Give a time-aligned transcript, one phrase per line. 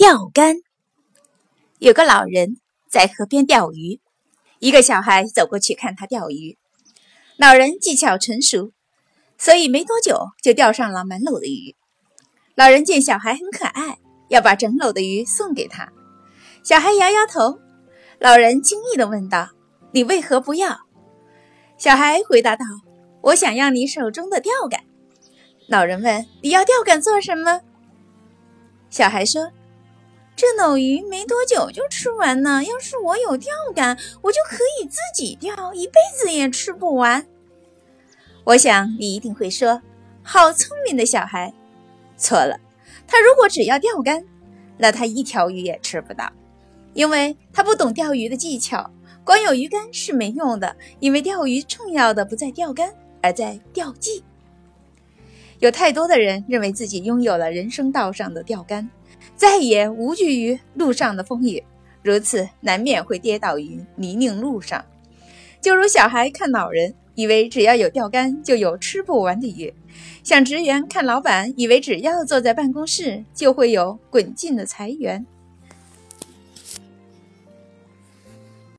[0.00, 0.56] 钓竿。
[1.78, 2.56] 有个老人
[2.88, 4.00] 在河边钓鱼，
[4.58, 6.56] 一个小孩走过去看他钓鱼。
[7.36, 8.72] 老人技巧纯熟，
[9.36, 11.76] 所以没多久就钓上了满篓的鱼。
[12.54, 13.98] 老人见小孩很可爱，
[14.30, 15.92] 要把整篓的鱼送给他。
[16.62, 17.58] 小孩摇摇头。
[18.18, 19.50] 老人惊异地问道
[19.92, 20.78] ：“你为何不要？”
[21.76, 22.64] 小孩回答道
[23.20, 24.80] ：“我想要你手中的钓竿。”
[25.68, 27.60] 老人问：“你要钓竿做什么？”
[28.88, 29.52] 小孩说。
[30.40, 32.64] 这篓鱼没多久就吃完呢。
[32.64, 37.26] 要是我有钓竿，我就可以自己钓，一辈子也吃不完。
[38.44, 39.82] 我想你一定会说
[40.24, 41.52] ：“好聪明的小孩。”
[42.16, 42.58] 错了，
[43.06, 44.24] 他如果只要钓竿，
[44.78, 46.32] 那他一条鱼也吃不到，
[46.94, 48.90] 因为他不懂钓鱼的技巧。
[49.22, 54.24] 光有鱼竿是没用的，因为钓鱼重要的不在钓竿，而在钓技。
[55.58, 58.88] 有太多的人认为自己拥有了人生道上的钓竿。
[59.36, 61.62] 再也无惧于路上的风雨，
[62.02, 64.84] 如此难免会跌倒于泥泞路上。
[65.60, 69.72] 就如小孩看老人，以为只要有钓竿就有吃不完的鱼；
[70.22, 75.26] 像职员看老板，以为只要坐在办公室就会有滚进的财源。